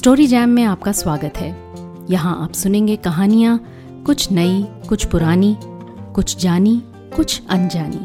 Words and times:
Story 0.00 0.26
jam 0.26 0.48
में 0.48 0.62
आपका 0.64 0.92
स्वागत 0.92 1.36
है। 1.36 1.48
यहाँ 2.10 2.44
आप 2.44 2.52
सुनेंगे 2.52 2.96
कहानियाँ, 2.96 3.58
कुछ 4.06 4.30
नई, 4.32 4.62
कुछ 4.88 5.04
पुरानी, 5.06 5.56
कुछ 6.14 6.36
जानी, 6.36 6.82
कुछ 7.16 7.46
अनजानी। 7.46 7.98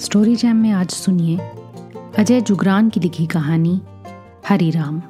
स्टोरी 0.00 0.36
जैम 0.36 0.56
में 0.56 0.70
आज 0.70 0.90
सुनिए 0.90 1.38
अजय 2.18 2.40
जुगरान 2.40 2.90
की 2.90 3.00
लिखी 3.00 3.26
कहानी, 3.26 3.80
हरी 4.48 4.70
राम। 4.70 5.00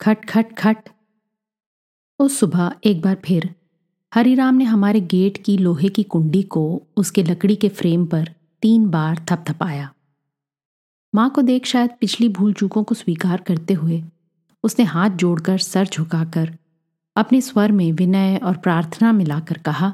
खट 0.00 0.24
खट 0.28 0.56
खट। 0.58 0.88
उस 2.18 2.38
सुबह 2.40 2.72
एक 2.84 3.02
बार 3.02 3.16
फिर 3.24 3.54
हरिराम 4.14 4.54
ने 4.54 4.64
हमारे 4.64 5.00
गेट 5.00 5.42
की 5.44 5.56
लोहे 5.58 5.88
की 5.88 6.02
कुंडी 6.02 6.42
को 6.42 6.60
उसके 6.96 7.22
लकड़ी 7.22 7.56
के 7.56 7.68
फ्रेम 7.68 8.04
पर 8.06 8.28
तीन 8.62 8.86
बार 8.90 9.16
थपथपाया। 9.30 9.90
माँ 11.14 11.28
को 11.30 11.42
देख 11.42 11.66
शायद 11.66 11.90
पिछली 12.00 12.28
भूल 12.28 12.52
चूकों 12.52 12.84
को 12.84 12.94
स्वीकार 12.94 13.40
करते 13.40 13.74
हुए 13.74 14.02
उसने 14.64 14.84
हाथ 14.84 15.10
जोड़कर 15.16 15.58
सर 15.58 15.86
झुकाकर 15.86 16.56
अपने 17.16 17.40
स्वर 17.40 17.72
में 17.72 17.90
विनय 17.92 18.36
और 18.36 18.56
प्रार्थना 18.56 19.12
मिलाकर 19.12 19.58
कहा, 19.58 19.90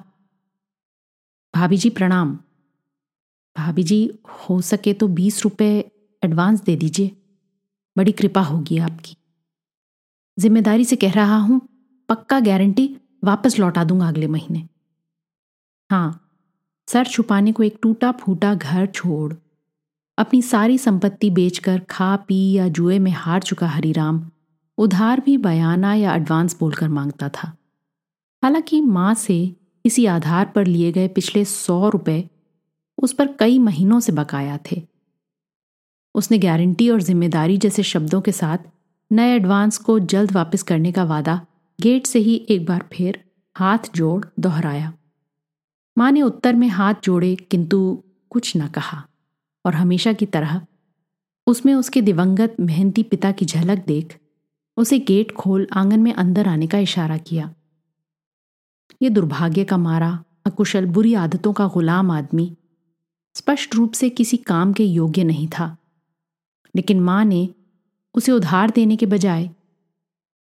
भाभी 1.55 1.77
जी, 1.77 1.91
प्रणाम। 1.91 2.39
भाभी 3.57 3.83
जी, 3.83 4.11
हो 4.41 4.61
सके 4.61 4.93
तो 4.93 5.09
बीस 5.09 5.43
रुपए 5.45 5.73
एडवांस 6.23 6.63
दे 6.63 6.77
दीजिए। 6.77 7.17
बड़ी 7.97 8.13
कृपा 8.13 8.43
होगी 8.43 8.79
आपकी। 8.79 9.17
ज़िम्मेदारी 10.39 10.85
से 10.85 10.97
कह 10.97 11.13
रहा 11.13 11.37
हूँ, 11.37 11.61
पक्का 12.09 12.41
गारंटी 12.41 12.97
वापस 13.23 13.59
लौटा 13.59 13.85
दूँगा 13.85 14.09
अगले 14.09 14.27
महीने। 14.27 14.67
हाँ 15.91 16.27
सर 16.89 17.07
छुपाने 17.07 17.53
को 17.53 17.63
एक 17.63 17.79
टूटा 17.83 18.11
फूटा 18.13 18.55
घर 18.55 18.87
छोड़। 18.87 19.33
अपनी 20.19 20.41
सारी 20.43 20.79
संपत्ति 20.79 21.31
बेचकर 21.31 21.81
खा, 21.91 22.17
पी 22.17 22.53
या 22.53 22.69
जुए 22.69 22.99
में 22.99 23.11
हार 23.11 23.43
चुका 23.43 23.67
हरिराम 23.67 24.25
उधार 24.79 25.21
भी 25.21 25.37
बयाना 25.39 25.95
या 25.95 26.15
एडवांस 26.15 26.57
बोलकर 26.61 26.89
माँगता 26.89 27.29
था। 27.29 27.57
हालाँकि 28.43 28.81
माँ 28.81 29.15
से 29.15 29.57
इसी 29.85 30.07
आधार 30.07 30.53
पर 30.55 30.67
लिए 30.67 30.93
गए 30.93 31.09
पिछले 31.09 31.45
सौ 31.45 31.89
रुपए 31.89 32.29
उस 32.99 33.13
पर 33.13 33.33
कई 33.33 33.59
महीनों 33.59 34.01
से 34.01 34.13
बकाया 34.13 34.59
थे। 34.71 34.83
उसने 36.15 36.39
गारंटी 36.39 36.89
और 36.91 37.03
ज़िम्मेदारी 37.03 37.57
जैसे 37.59 37.83
शब्दों 37.83 38.21
के 38.21 38.33
साथ 38.33 38.59
नए 39.11 39.35
एडवांस 39.37 39.79
को 39.79 39.99
जल्द 39.99 40.33
वापस 40.33 40.63
करने 40.63 40.93
का 40.93 41.05
वादा 41.05 41.41
गेट 41.81 42.07
से 42.07 42.19
ही 42.19 42.47
एक 42.49 42.67
बार 42.67 42.89
फिर 42.93 43.25
हाथ 43.57 43.79
जोड़ 43.95 44.27
दोहराया। 44.41 44.93
माँ 45.99 46.13
ने 46.13 46.23
उत्तर 46.23 46.55
में 46.55 46.69
हाथ 46.69 46.95
जोड़े, 47.05 47.35
किंतु 47.37 48.03
कुछ 48.31 48.57
न 48.57 48.69
कहा। 48.69 49.07
और 49.67 49.75
हमेशा 49.75 50.13
की 50.13 50.27
तरह 50.27 50.67
उसमें 51.47 51.75
उसके 51.75 52.03
दिवंगत 52.03 52.57
मेहनती 52.61 53.03
पिता 53.03 53.33
की 53.33 53.45
झलक 53.45 53.87
देख 53.87 54.19
उसे 54.77 54.99
गेट 54.99 55.33
खोल 55.33 55.67
आँगन 55.73 56.01
में 56.01 56.13
अंदर 56.13 56.49
आने 56.49 56.67
का 56.67 56.79
इशारा 56.79 57.17
किया। 57.17 57.55
ये 59.03 59.11
दुर्भाग्य 59.11 59.65
का 59.65 59.77
मारा, 59.77 60.25
अकुशल 60.47 60.87
बुरी 60.87 61.15
आदतों 61.15 61.53
का 61.53 61.67
गुलाम 61.67 62.11
आदमी 62.11 62.57
स्पष्ट 63.35 63.75
रूप 63.75 63.93
से 63.93 64.11
किसी 64.11 64.37
काम 64.37 64.73
के 64.73 64.85
योग्य 64.85 65.25
नहीं 65.25 65.49
था। 65.49 65.77
लेकिन 66.77 67.01
माँ 67.01 67.25
ने 67.25 67.49
उसे 68.15 68.33
उधार 68.33 68.71
देने 68.71 68.97
के 68.97 69.07
बजाय 69.07 69.51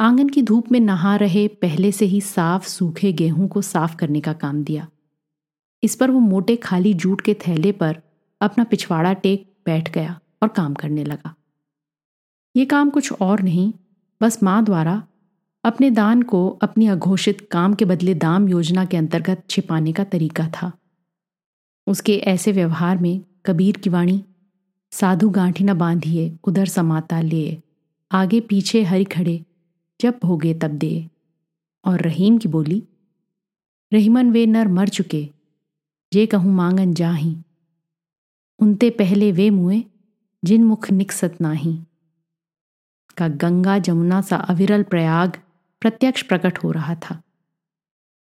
आँगन 0.04 0.30
की 0.30 0.42
धूप 0.42 0.72
में 0.72 0.80
नहा 0.80 1.16
रहे 1.16 1.48
पहले 1.48 1.92
से 1.92 2.06
ही 2.06 2.22
साफ़ 2.22 2.68
सूखे 2.68 3.14
गेहूँ 3.14 3.48
को 3.48 3.62
साफ़ 3.62 3.96
करने 3.96 4.22
का 4.22 4.34
काम 4.34 4.64
दिया। 4.64 4.88
इस 5.84 5.96
पर 5.96 6.12
वो 6.12 6.20
मोटे 6.20 6.56
खाली 6.56 6.94
जूट 6.94 7.22
के 7.22 7.34
थैले 7.34 7.72
पर 7.72 8.02
अपना 8.42 8.64
पिछवाड़ा 8.64 9.14
टेक 9.14 9.54
बैठ 9.66 9.92
गया 9.92 10.20
और 10.42 10.50
काम 10.50 10.74
करने 10.74 11.04
लगा। 11.04 11.36
ये 12.56 12.66
काम 12.66 12.90
कुछ 12.90 13.12
और 13.12 13.42
नहीं, 13.42 13.74
बस 14.22 14.44
माँ 14.44 14.64
द्वारा 14.64 15.08
अपने 15.64 15.90
दान 15.92 16.22
को 16.22 16.50
अपनी 16.50 16.88
अघोषित 16.88 17.48
काम 17.52 17.74
के 17.74 17.86
बदले 17.86 18.14
दाम 18.14 18.50
योजना 18.50 18.86
के 18.86 18.98
अंतर्गत 18.98 19.44
छिपाने 19.50 19.94
का 19.94 20.04
तरीका 20.04 20.48
था। 20.48 20.72
उसके 21.88 22.18
ऐसे 22.18 22.52
व्यवहार 22.52 22.98
में 22.98 23.22
कबीर 23.46 23.78
की 23.78 23.90
वाणी, 23.90 24.24
साधु 24.92 25.30
गांठी 25.30 25.64
न 25.64 25.74
बांधिए, 25.74 26.38
उधर 26.44 26.66
समाता 26.66 27.22
लिए 27.22 27.62
आगे 28.12 28.40
पीछे 28.40 28.84
हरी 28.84 29.04
खड़े 29.04 29.46
जब 30.02 30.20
भोगे 30.24 30.54
तब 30.54 30.72
दे। 30.72 31.10
और 31.86 32.02
रहीम 32.02 32.38
की 32.38 32.48
बोली, 32.48 32.84
रहीमन, 33.94 34.32
वे 34.32 34.46
नर 34.46 34.68
मर 34.68 34.90
चुके, 34.90 35.30
जे 36.14 36.26
कहूँ 36.26 36.54
मांगन 36.54 36.94
जाही। 36.94 37.38
उनते 38.60 38.90
पहले 38.90 39.32
वे 39.32 39.50
मुए, 39.50 39.84
जिन 40.46 40.64
मुख 40.64 40.92
निकसत 40.92 41.38
नाही। 41.42 41.84
का 43.18 43.28
गंगा 43.28 43.80
जमुना 43.80 44.22
सा 44.22 44.36
अविरल 44.36 44.84
प्रयाग 44.84 45.38
प्रत्यक्ष 45.82 46.22
प्रकट 46.22 46.64
हो 46.64 46.72
रहा 46.72 46.96
था। 46.96 47.22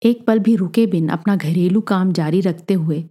एक 0.04 0.26
पल 0.26 0.40
भी 0.40 0.56
रुके 0.56 0.88
बिन 0.88 1.10
अपना 1.10 1.36
घरेलू 1.36 1.82
काम 1.82 2.12
जारी 2.12 2.42
रखते 2.42 2.74
हुए 2.74 3.10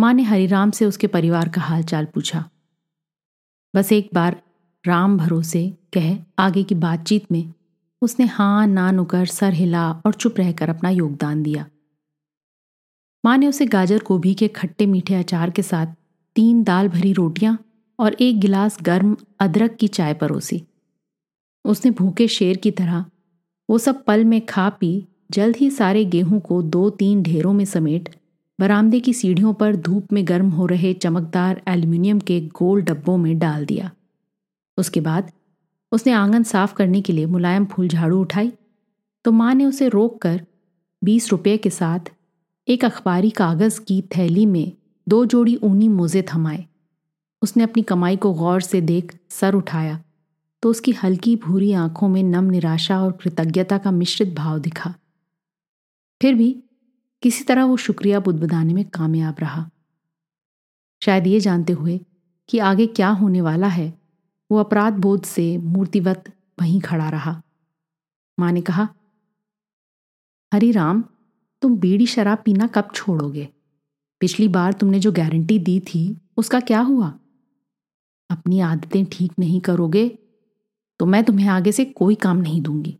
माँ 0.00 0.14
ने 0.14 0.22
हरिराम 0.22 0.70
से 0.70 0.84
उसके 0.84 1.06
परिवार 1.06 1.48
का 1.48 1.60
हालचाल 1.60 2.04
पूछा। 2.04 2.50
बस 3.76 3.92
एक 3.92 4.10
बार 4.14 4.42
राम 4.86 5.18
भरोसे 5.18 5.78
कह 5.92 6.24
आगे 6.38 6.62
की 6.62 6.74
बातचीत 6.74 7.32
में 7.32 7.54
उसने 8.02 8.24
हाँ 8.24 8.66
ना 8.66 8.90
नुकर 8.90 9.26
सर 9.26 9.52
हिला 9.52 9.90
और 10.06 10.14
चुप 10.14 10.38
रहकर 10.38 10.68
अपना 10.68 10.90
योगदान 10.90 11.42
दिया। 11.42 11.66
माँ 13.24 13.36
ने 13.38 13.48
उसे 13.48 13.66
गाजर 13.66 13.98
गोभी 13.98 14.32
के 14.34 14.48
खट्टे 14.48 14.86
मीठे 14.86 15.14
अचार 15.14 15.50
के 15.50 15.62
साथ 15.62 15.94
तीन 16.36 16.62
दाल 16.62 16.88
भरी 16.88 17.12
रोटियाँ 17.12 17.58
और 17.98 18.14
एक 18.14 18.40
गिलास 18.40 18.78
गर्म 18.82 19.16
अदरक 19.40 19.76
की 19.76 19.88
चाय 19.88 20.14
परोसी। 20.14 20.62
उसने 21.64 21.90
भूखे 21.90 22.26
शेर 22.28 22.56
की 22.56 22.70
तरह 22.70 23.04
वो 23.68 23.78
सब 23.78 24.02
पल 24.04 24.24
में 24.24 24.40
खा 24.46 24.68
पी, 24.70 25.06
जल्द 25.30 25.56
ही 25.56 25.70
सारे 25.70 26.04
गेहूँ 26.04 26.40
को 26.40 26.60
दो 26.62 26.88
तीन 26.90 27.22
ढेरों 27.22 27.52
में 27.52 27.64
समेट 27.64 28.08
बरामदे 28.58 29.00
की 29.00 29.12
सीढ़ियों 29.12 29.52
पर 29.54 29.76
धूप 29.76 30.12
में 30.12 30.26
गर्म 30.28 30.48
हो 30.50 30.66
रहे 30.66 30.92
चमकदार 30.94 31.62
एल्यूमिनियम 31.68 32.20
के 32.20 32.40
गोल 32.40 32.82
डब्बों 32.82 33.16
में 33.18 33.38
डाल 33.38 33.64
दिया। 33.66 33.90
उसके 34.78 35.00
बाद 35.00 35.30
उसने 35.92 36.12
आँगन 36.12 36.42
साफ़ 36.42 36.74
करने 36.74 37.00
के 37.00 37.12
लिए 37.12 37.26
मुलायम 37.26 37.64
फूल 37.64 37.88
झाड़ू 37.88 38.20
उठाई। 38.20 38.52
तो 39.24 39.32
माँ 39.32 39.54
ने 39.54 39.64
उसे 39.64 39.88
रोक 39.88 40.22
कर 40.22 40.46
बीस 41.04 41.30
रुपये 41.30 41.56
के 41.56 41.70
साथ 41.70 42.00
एक 42.68 42.84
अखबारी 42.84 43.30
कागज़ 43.30 43.80
की 43.80 44.02
थैली 44.02 44.46
में 44.46 44.72
दो 45.08 45.26
जोड़ी 45.26 45.56
ऊनी 45.56 45.88
मोजे 45.88 46.24
थमाए। 46.34 46.66
उसने 47.42 47.62
अपनी 47.62 47.82
कमाई 47.82 48.16
को 48.16 48.32
गौर 48.32 48.60
से 48.60 48.80
देख 48.80 49.18
सर 49.30 49.54
उठाया। 49.54 50.04
तो 50.62 50.70
उसकी 50.70 50.92
हल्की 50.92 51.36
भूरी 51.36 51.72
आँखों 51.72 52.08
में 52.08 52.22
नम 52.22 52.44
निराशा 52.44 53.02
और 53.02 53.12
कृतज्ञता 53.12 53.78
का 53.78 53.90
मिश्रित 53.90 54.34
भाव 54.34 54.58
दिखा। 54.58 54.94
फिर 56.22 56.34
भी 56.34 56.62
किसी 57.22 57.44
तरह 57.44 57.64
वो 57.64 57.76
शुक्रिया 57.76 58.20
बुदबुदाने 58.20 58.74
में 58.74 58.84
कामयाब 58.84 59.36
रहा। 59.40 59.70
शायद 61.02 61.26
ये 61.26 61.40
जानते 61.40 61.72
हुए 61.72 62.00
कि 62.48 62.58
आगे 62.58 62.86
क्या 62.86 63.08
होने 63.08 63.40
वाला 63.40 63.66
है 63.66 64.01
वो 64.52 64.58
अपराध 64.58 64.92
बोध 64.92 65.22
से 65.24 65.56
मूर्तिवत 65.58 66.24
वहीं 66.60 66.80
खड़ा 66.80 67.08
रहा। 67.10 67.42
माँ 68.38 68.50
ने 68.52 68.60
कहा, 68.60 68.88
हरी 70.52 70.72
राम, 70.72 71.02
तुम 71.62 71.76
बीड़ी 71.76 72.06
शराब 72.06 72.42
पीना 72.44 72.66
कब 72.66 72.88
छोड़ोगे? 72.94 73.48
पिछली 74.20 74.48
बार 74.48 74.72
तुमने 74.72 75.00
जो 75.00 75.12
गारंटी 75.12 75.58
दी 75.58 75.78
थी, 75.80 76.02
उसका 76.36 76.60
क्या 76.60 76.80
हुआ? 76.80 77.06
अपनी 78.30 78.60
आदतें 78.60 79.04
ठीक 79.04 79.32
नहीं 79.38 79.60
करोगे 79.60 80.08
तो 81.00 81.06
मैं 81.06 81.22
तुम्हें 81.24 81.48
आगे 81.48 81.72
से 81.72 81.84
कोई 81.84 82.14
काम 82.14 82.36
नहीं 82.36 82.60
दूँगी। 82.62 82.96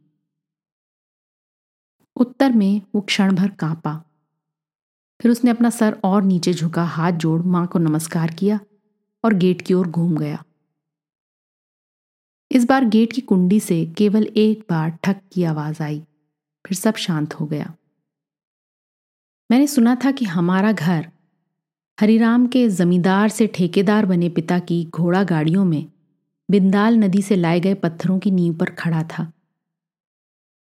उत्तर 2.16 2.52
में 2.52 2.80
वो 2.94 3.00
क्षण 3.00 3.34
भर 3.34 3.48
कांपा। 3.48 3.92
फिर 5.20 5.30
उसने 5.30 5.50
अपना 5.50 5.70
सर 5.70 6.00
और 6.04 6.22
नीचे 6.22 6.52
झुका, 6.52 6.84
हाथ 6.84 7.12
जोड़ 7.12 7.42
माँ 7.42 7.66
को 7.66 7.78
नमस्कार 7.78 8.30
किया 8.30 8.60
और 9.24 9.34
गेट 9.34 9.62
की 9.62 9.74
ओर 9.74 9.88
घूम 9.88 10.16
गया। 10.16 10.42
इस 12.52 12.64
बार 12.64 12.84
गेट 12.84 13.12
की 13.12 13.20
कुंडी 13.20 13.60
से 13.60 13.86
केवल 13.86 14.24
एक 14.36 14.64
बार 14.70 14.90
ठक 14.90 15.16
की 15.32 15.42
आवाज़ 15.42 15.82
आई, 15.82 16.00
फिर 16.66 16.74
सब 16.74 16.94
शांत 16.94 17.34
हो 17.34 17.46
गया। 17.46 17.74
मैंने 19.50 19.66
सुना 19.66 19.94
था 19.94 20.10
कि 20.10 20.24
हमारा 20.24 20.72
घर 20.72 21.10
हरिराम 22.00 22.46
के 22.46 22.68
जमींदार 22.68 23.28
से 23.28 23.46
ठेकेदार 23.46 24.06
बने 24.06 24.28
पिता 24.28 24.58
की 24.58 24.84
घोड़ा 24.84 25.24
गाड़ियों 25.24 25.64
में 25.64 25.92
बिंदाल 26.50 26.96
नदी 26.96 27.22
से 27.22 27.36
लाए 27.36 27.60
गए 27.60 27.74
पत्थरों 27.74 28.18
की 28.18 28.30
नींव 28.30 28.54
पर 28.54 28.70
खड़ा 28.70 29.02
था। 29.02 29.32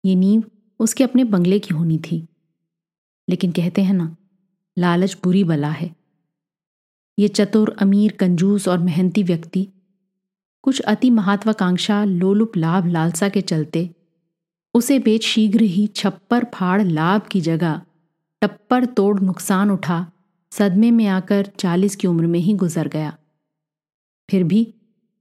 ये 0.06 0.16
नींव 0.16 0.44
उसके 0.80 1.04
अपने 1.04 1.24
बंगले 1.24 1.60
की 1.60 1.74
होनी 1.74 1.98
थी। 1.98 2.28
लेकिन 3.30 3.52
कहते 3.52 3.84
हैं 3.84 3.94
ना, 3.94 4.16
लालच 4.78 5.18
बुरी 5.24 5.44
बला 5.44 5.72
है। 5.72 5.96
ये 7.20 7.28
चतुर, 7.28 7.76
अमीर, 7.80 8.12
कंजूस 8.12 8.68
और 8.68 8.78
मेहनती 8.78 9.24
व्यक्ति 9.24 9.68
कुछ 10.62 10.80
अति 10.80 11.10
महत्वाकांक्षा 11.10 12.04
लोलुप 12.04 12.58
लाभ 12.58 12.88
लालसा 12.88 13.30
के 13.30 13.42
चलते, 13.42 13.90
उसे 14.74 15.00
बेच 15.00 15.24
शीघ्र 15.24 15.62
ही 15.62 15.88
छप्पर 15.88 16.46
फाड़ 16.54 16.82
लाभ 16.82 17.22
की 17.22 17.42
जगह, 17.42 17.82
टप्पर 18.42 18.86
तोड़ 18.86 19.20
नुकसान 19.20 19.72
उठा, 19.72 20.12
सदमे 20.52 20.92
में 20.92 21.08
आकर 21.08 21.50
चालीस 21.60 21.96
की 21.96 22.08
उम्र 22.08 22.28
में 22.28 22.40
ही 22.40 22.54
गुजर 22.54 22.88
गया। 22.88 23.18
फिर 24.30 24.44
भी 24.44 24.74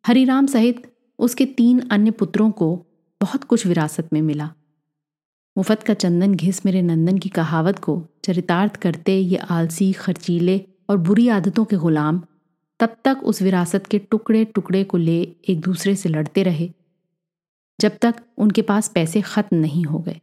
हरिराम 0.07 0.47
सहित 0.47 0.93
उसके 1.19 1.47
तीन 1.47 1.81
अन्य 1.91 2.11
पुत्रों 2.11 2.51
को 2.51 2.87
बहुत 3.21 3.45
कुछ 3.45 3.67
विरासत 3.67 4.09
में 4.13 4.23
मिला। 4.23 4.51
मुफत 5.57 5.83
का 5.83 5.95
चंदन 5.95 6.35
घिस 6.35 6.67
मेरे 6.67 6.83
नंदन 6.83 7.19
की 7.19 7.29
कहावत 7.29 7.79
को 7.79 8.07
चरितार्थ 8.25 8.77
करते 8.77 9.19
ये 9.19 9.37
आलसी, 9.37 9.93
खर्चीले 9.93 10.67
और 10.91 10.97
बुरी 10.97 11.29
आदतों 11.29 11.65
के 11.65 11.77
गुलाम 11.77 12.23
तब 12.81 12.97
तक 13.05 13.21
उस 13.23 13.41
विरासत 13.43 13.87
के 13.87 13.99
टुकड़े 14.01 14.45
टुकड़े 14.45 14.83
को 14.85 14.97
ले 14.97 15.21
एक 15.49 15.61
दूसरे 15.61 15.95
से 15.97 16.09
लड़ते 16.09 16.43
रहे, 16.43 16.71
जब 17.79 17.97
तक 17.97 18.23
उनके 18.39 18.63
पास 18.63 18.89
पैसे 18.89 19.21
खत्म 19.21 19.57
नहीं 19.57 19.85
हो 19.85 19.99
गए। 19.99 20.21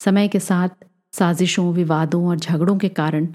समय 0.00 0.28
के 0.28 0.40
साथ 0.40 0.84
साजिशों, 1.12 1.72
विवादों 1.72 2.26
और 2.28 2.36
झगड़ों 2.36 2.76
के 2.78 2.88
कारण 2.88 3.28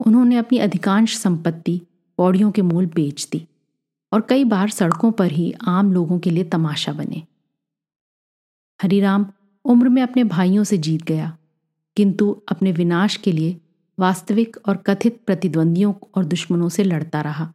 उन्होंने 0.00 0.36
अपनी 0.36 0.58
अधिकांश 0.58 1.16
संपत्ति 1.18 1.80
पौड़ियों 2.18 2.50
के 2.50 2.62
मूल 2.62 2.86
बेच 2.86 3.28
दी 3.32 3.46
और 4.12 4.20
कई 4.20 4.44
बार 4.44 4.70
सड़कों 4.70 5.10
पर 5.12 5.30
ही 5.30 5.52
आम 5.68 5.92
लोगों 5.92 6.18
के 6.18 6.30
लिए 6.30 6.44
तमाशा 6.44 6.92
बने। 6.92 7.22
हरिराम 8.80 9.26
उम्र 9.64 9.88
में 9.88 10.02
अपने 10.02 10.24
भाइयों 10.24 10.64
से 10.64 10.78
जीत 10.78 11.02
गया, 11.02 11.36
किंतु 11.96 12.30
अपने 12.48 12.72
विनाश 12.72 13.16
के 13.16 13.32
लिए 13.32 13.56
वास्तविक 14.02 14.56
और 14.68 14.76
कथित 14.76 15.20
प्रतिद्वंदियों 15.26 15.92
और 16.14 16.24
दुश्मनों 16.24 16.68
से 16.68 16.84
लड़ता 16.84 17.20
रहा। 17.20 17.52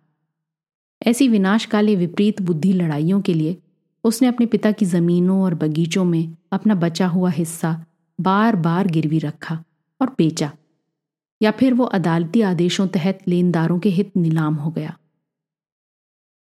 ऐसी 1.02 1.28
विनाशकाली 1.28 1.96
विपरीत 1.96 2.42
बुद्धि 2.42 2.74
लड़ाइयों 2.74 3.22
के 3.22 3.34
लिए 3.34 3.58
उसने 4.04 4.28
अपने 4.28 4.46
पिता 4.46 4.72
की 4.72 4.86
जमीनों 4.86 5.42
और 5.44 5.56
बगीचों 5.56 6.06
में 6.06 6.36
अपना 6.52 6.76
बचा 6.76 7.08
हुआ 7.08 7.30
हिस्सा 7.30 7.72
बार 8.20 8.56
बार 8.56 8.88
गिरवी 8.88 9.20
रखा 9.20 9.64
और 10.02 10.10
बेचा, 10.18 10.52
या 11.42 11.52
फिर 11.52 11.74
वो 11.74 11.86
अदालती 11.86 12.42
आदेशों 12.42 12.88
तहत 12.88 13.20
लेनदारों 13.28 13.80
के 13.80 13.90
हित 13.90 14.16
नीलाम 14.18 14.56
हो 14.56 14.72
गया। 14.72 14.98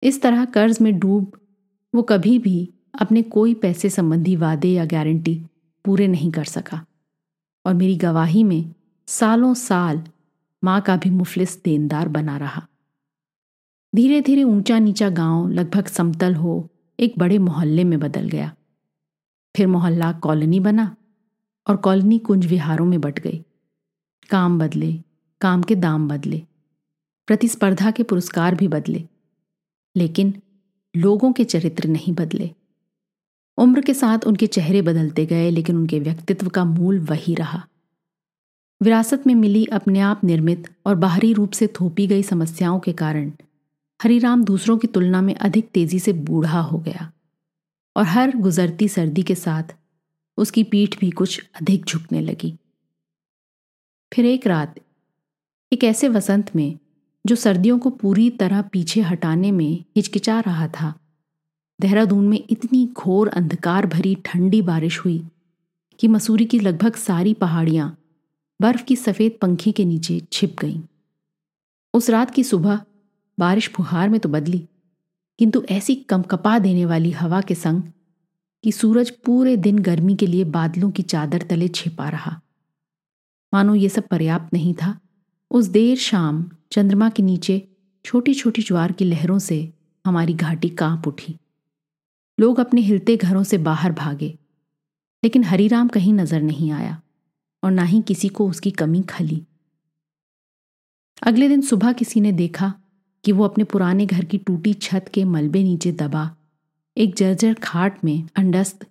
इस 0.02 0.22
तरह 0.22 0.44
कर्ज 0.44 0.78
में 0.80 0.98
डूब 0.98 1.32
वो 1.94 2.02
कभी 2.02 2.38
भी 2.38 2.68
अपने 3.00 3.22
कोई 3.22 3.54
पैसे 3.54 3.90
संबंधी 3.90 4.36
वादे 4.36 4.68
या 4.68 4.84
गारंटी 4.84 5.34
पूरे 5.84 6.06
नहीं 6.08 6.30
कर 6.32 6.44
सका। 6.44 6.84
और 7.64 7.74
मेरी 7.74 7.96
गवाही 7.96 8.44
में 8.44 8.74
सालों 9.08 9.52
साल 9.54 10.02
माँ 10.62 10.80
का 10.80 10.96
भी 10.96 11.10
मुफलिस 11.10 11.62
देनदार 11.64 12.08
बना 12.08 12.36
रहा। 12.36 12.66
धीरे 13.92 14.20
धीरे 14.20 14.42
ऊँचा 14.42 14.78
नीचा 14.78 15.08
गाँव 15.08 15.48
लगभग 15.48 15.86
समतल 15.86 16.34
हो 16.34 16.68
एक 16.98 17.14
बड़े 17.18 17.38
मोहल्ले 17.38 17.84
में 17.84 17.98
बदल 18.00 18.28
गया। 18.28 18.54
फिर 19.54 19.66
मोहल्ला 19.66 20.12
कॉलोनी 20.12 20.60
बना 20.60 20.96
और 21.66 21.76
कॉलोनी 21.76 22.18
कुंज 22.18 22.46
विहारों 22.46 22.86
में 22.86 23.00
बट 23.00 23.18
गई। 23.18 23.44
काम 24.30 24.58
बदले, 24.58 24.92
काम 25.40 25.62
के 25.62 25.74
दाम 25.74 26.08
बदले, 26.08 26.42
प्रतिस्पर्धा 27.28 27.90
के 27.90 28.02
पुरस्कार 28.02 28.54
भी 28.54 28.68
बदले, 28.68 29.04
लेकिन 29.96 30.34
लोगों 30.94 31.32
के 31.32 31.44
चरित्र 31.44 31.88
नहीं 31.88 32.14
बदले। 32.14 32.50
उम्र 33.58 33.80
के 33.80 33.94
साथ 33.94 34.26
उनके 34.26 34.46
चेहरे 34.46 34.82
बदलते 34.82 35.26
गए, 35.26 35.50
लेकिन 35.50 35.76
उनके 35.76 36.00
व्यक्तित्व 36.00 36.48
का 36.48 36.64
मूल 36.64 37.00
वही 37.00 37.34
रहा। 37.34 37.62
विरासत 38.80 39.26
में 39.26 39.34
मिली 39.34 39.64
अपने 39.64 40.00
आप 40.00 40.24
निर्मित 40.24 40.68
और 40.86 40.94
बाहरी 40.94 41.32
रूप 41.32 41.50
से 41.50 41.66
थोपी 41.66 42.06
गई 42.06 42.22
समस्याओं 42.22 42.80
के 42.80 42.92
कारण, 42.92 43.30
हरिराम 44.00 44.44
दूसरों 44.44 44.78
की 44.78 44.86
तुलना 44.86 45.22
में 45.22 45.34
अधिक 45.34 45.68
तेज़ी 45.74 45.98
से 45.98 46.12
बूढ़ा 46.12 46.60
हो 46.60 46.78
गया 46.78 47.10
और 47.96 48.04
हर 48.04 48.36
गुजरती 48.36 48.88
सर्दी 48.88 49.22
के 49.22 49.34
साथ 49.34 49.74
उसकी 50.36 50.62
पीठ 50.64 50.98
भी 51.00 51.10
कुछ 51.10 51.40
अधिक 51.60 51.84
झुकने 51.84 52.20
लगी। 52.20 52.54
फिर 54.12 54.26
एक 54.26 54.46
रात, 54.46 54.74
एक 55.72 55.84
ऐसे 55.84 56.08
वसंत 56.08 56.54
में 56.56 56.78
जो 57.26 57.36
सर्दियों 57.36 57.78
को 57.78 57.90
पूरी 57.90 58.30
तरह 58.30 58.62
पीछे 58.62 59.00
हटाने 59.00 59.50
में 59.52 59.84
हिचकिचा 59.96 60.40
रहा 60.40 60.68
था, 60.68 60.94
देहरादून 61.80 62.28
में 62.28 62.42
इतनी 62.50 62.86
घोर 62.92 63.28
अंधकार 63.28 63.86
भरी 63.86 64.14
ठंडी 64.24 64.62
बारिश 64.62 65.00
हुई 65.00 65.22
कि 66.00 66.08
मसूरी 66.08 66.44
की 66.44 66.58
लगभग 66.58 66.94
सारी 66.94 67.34
पहाड़ियाँ 67.34 67.96
बर्फ़ 68.60 68.84
की 68.84 68.96
सफ़ेद 68.96 69.38
पंखी 69.42 69.72
के 69.72 69.84
नीचे 69.84 70.20
छिप 70.32 70.56
गईं। 70.60 70.80
उस 71.94 72.10
रात 72.10 72.30
की 72.30 72.44
सुबह 72.44 72.80
बारिश 73.38 73.68
फुहार 73.68 74.08
में 74.08 74.18
तो 74.20 74.28
बदली, 74.28 74.58
किंतु 75.38 75.62
ऐसी 75.70 75.94
कमकपा 75.94 76.58
देने 76.58 76.84
वाली 76.84 77.10
हवा 77.10 77.40
के 77.40 77.54
संग 77.54 77.82
कि 78.64 78.72
सूरज 78.72 79.10
पूरे 79.24 79.56
दिन 79.56 79.78
गर्मी 79.78 80.14
के 80.16 80.26
लिए 80.26 80.44
बादलों 80.44 80.90
की 80.90 81.02
चादर 81.04 81.42
तले 81.42 81.68
छिपा 81.70 82.08
रहा। 82.08 82.40
मानो 83.52 83.74
ये 83.74 83.88
सब 83.88 84.06
पर्याप्त 84.08 84.52
नहीं 84.52 84.74
था। 84.74 84.98
उस 85.50 85.66
देर 85.66 85.96
शाम 85.98 86.44
चंद्रमा 86.72 87.08
के 87.10 87.22
नीचे 87.22 87.62
छोटी 88.04 88.34
छोटी 88.34 88.62
ज्वार 88.62 88.92
की 88.92 89.04
लहरों 89.04 89.38
से 89.38 89.72
हमारी 90.04 90.34
घाटी 90.34 90.68
काँप 90.70 91.08
उठी। 91.08 91.36
लोग 92.38 92.60
अपने 92.60 92.80
हिलते 92.80 93.16
घरों 93.16 93.42
से 93.42 93.58
बाहर 93.60 93.92
भागे, 93.92 94.28
लेकिन 95.22 95.44
हरीराम 95.44 95.88
कहीं 95.88 96.12
नज़र 96.12 96.42
नहीं 96.42 96.70
आया। 96.72 97.00
और 97.64 97.70
ना 97.70 97.82
ही 97.82 98.02
किसी 98.02 98.28
को 98.28 98.48
उसकी 98.48 98.70
कमी 98.70 99.02
खली। 99.02 99.42
अगले 101.22 101.48
दिन 101.48 101.60
सुबह 101.60 101.92
किसी 101.92 102.20
ने 102.20 102.32
देखा 102.32 102.72
कि 103.24 103.32
वो 103.32 103.44
अपने 103.44 103.64
पुराने 103.64 104.06
घर 104.06 104.24
की 104.24 104.38
टूटी 104.38 104.72
छत 104.74 105.10
के 105.14 105.24
मलबे 105.24 105.62
नीचे 105.64 105.92
दबा। 105.92 106.30
एक 106.96 107.14
जर्जर 107.14 107.54
खाट 107.54 108.04
में 108.04 108.28
अंडस्त, 108.36 108.86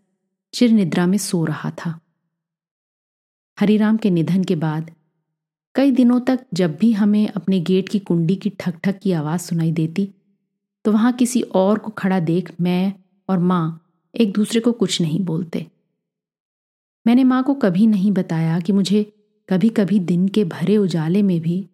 चिर 0.53 0.71
निद्रा 0.71 1.05
में 1.07 1.17
सो 1.17 1.43
रहा 1.45 1.71
था। 1.71 1.99
हरिराम 3.59 3.97
के 3.97 4.09
निधन 4.09 4.43
के 4.43 4.55
बाद 4.55 4.91
कई 5.75 5.91
दिनों 5.91 6.19
तक 6.19 6.45
जब 6.53 6.75
भी 6.75 6.91
हमें 6.93 7.27
अपने 7.27 7.59
गेट 7.59 7.89
की 7.89 7.99
कुंडी 7.99 8.35
की 8.35 8.49
ठक 8.49 8.79
ठक 8.83 8.99
की 8.99 9.11
आवाज़ 9.11 9.41
सुनाई 9.41 9.71
देती 9.71 10.09
तो 10.85 10.91
वहाँ 10.91 11.13
किसी 11.13 11.41
और 11.41 11.79
को 11.79 11.91
खड़ा 11.91 12.19
देख 12.19 12.51
मैं 12.61 12.93
और 13.29 13.39
माँ 13.39 13.79
एक 14.15 14.33
दूसरे 14.33 14.59
को 14.59 14.71
कुछ 14.71 15.01
नहीं 15.01 15.19
बोलते। 15.25 15.67
मैंने 17.05 17.23
माँ 17.23 17.43
को 17.43 17.53
कभी 17.53 17.87
नहीं 17.87 18.11
बताया 18.11 18.59
कि 18.59 18.73
मुझे 18.73 19.03
कभी 19.49 19.69
कभी 19.69 19.99
दिन 19.99 20.27
के 20.27 20.43
भरे 20.43 20.77
उजाले 20.77 21.21
में 21.21 21.39
भी 21.41 21.69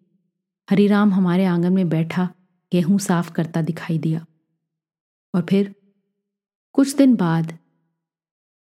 हरिराम 0.70 1.12
हमारे 1.12 1.44
आँगन 1.44 1.72
में 1.72 1.88
बैठा 1.88 2.28
गेहूँ 2.72 2.98
साफ़ 2.98 3.32
करता 3.32 3.62
दिखाई 3.62 3.98
दिया। 3.98 4.24
और 5.34 5.46
फिर 5.50 5.74
कुछ 6.72 6.94
दिन 6.96 7.14
बाद 7.16 7.58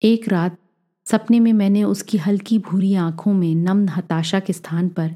एक 0.02 0.28
रात 0.28 0.58
सपने 1.06 1.40
में 1.40 1.52
मैंने 1.52 1.84
उसकी 1.84 2.18
हल्की 2.18 2.58
भूरी 2.58 2.94
आँखों 2.94 3.32
में 3.32 3.54
नम 3.54 3.88
हताशा 3.88 4.40
के 4.40 4.52
स्थान 4.52 4.88
पर 4.88 5.14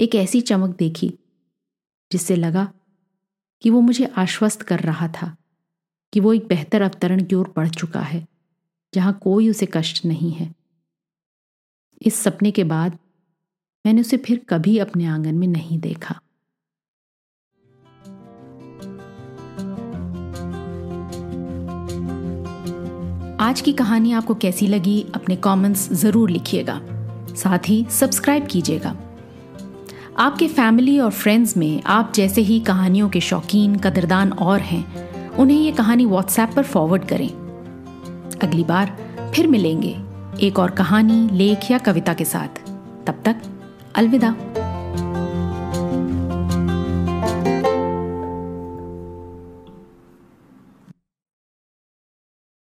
एक 0.00 0.14
ऐसी 0.14 0.40
चमक 0.40 0.76
देखी, 0.76 1.12
जिससे 2.10 2.36
लगा 2.36 2.72
कि 3.62 3.70
वो 3.70 3.80
मुझे 3.80 4.04
आश्वस्त 4.16 4.62
कर 4.62 4.80
रहा 4.80 5.08
था 5.08 5.36
कि 6.12 6.20
वो 6.20 6.32
एक 6.32 6.46
बेहतर 6.46 6.82
अवतरण 6.82 7.24
की 7.24 7.34
ओर 7.34 7.52
बढ़ 7.56 7.68
चुका 7.68 8.00
है, 8.00 8.26
जहाँ 8.94 9.18
कोई 9.22 9.48
उसे 9.50 9.68
कष्ट 9.72 10.04
नहीं 10.04 10.32
है। 10.32 10.54
इस 12.06 12.14
सपने 12.14 12.50
के 12.50 12.64
बाद 12.64 12.98
मैंने 13.86 14.00
उसे 14.00 14.16
फिर 14.16 14.46
कभी 14.48 14.78
अपने 14.78 15.06
आँगन 15.06 15.34
में 15.34 15.46
नहीं 15.46 15.78
देखा। 15.78 16.20
आज 23.40 23.60
की 23.60 23.72
कहानी 23.72 24.12
आपको 24.12 24.34
कैसी 24.34 24.66
लगी, 24.66 25.06
अपने 25.14 25.36
कमेंट्स 25.36 25.92
ज़रूर 25.92 26.30
लिखिएगा। 26.30 26.80
साथ 27.34 27.68
ही 27.68 27.86
सब्सक्राइब 27.90 28.46
कीजिएगा। 28.46 28.96
आपके 30.18 30.48
फैमिली 30.48 30.98
और 30.98 31.10
फ्रेंड्स 31.10 31.56
में 31.56 31.82
आप 31.82 32.12
जैसे 32.14 32.40
ही 32.40 32.60
कहानियों 32.60 33.08
के 33.08 33.20
शौकीन, 33.20 33.76
कदरदान 33.76 34.32
और 34.32 34.60
हैं, 34.60 35.10
उन्हें 35.30 35.58
ये 35.58 35.72
कहानी 35.72 36.06
व्हाट्सएप 36.06 36.50
पर 36.56 36.62
फॉरवर्ड 36.62 37.08
करें। 37.08 37.28
अगली 38.42 38.64
बार 38.64 38.96
फिर 39.34 39.46
मिलेंगे। 39.46 40.05
एक 40.40 40.58
और 40.58 40.70
कहानी 40.70 41.28
लेख 41.32 41.70
या 41.70 41.78
कविता 41.78 42.14
के 42.14 42.24
साथ। 42.24 42.68
तब 43.06 43.22
तक 43.24 43.36
अलविदा। 43.96 44.34